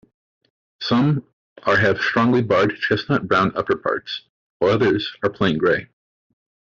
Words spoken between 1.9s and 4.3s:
strongly-barred chestnut-brown upperparts,